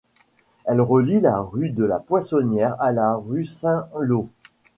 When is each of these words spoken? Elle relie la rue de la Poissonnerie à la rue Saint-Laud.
Elle 0.65 0.81
relie 0.81 1.19
la 1.21 1.41
rue 1.41 1.69
de 1.69 1.83
la 1.83 1.99
Poissonnerie 1.99 2.63
à 2.79 2.91
la 2.91 3.13
rue 3.13 3.45
Saint-Laud. 3.45 4.27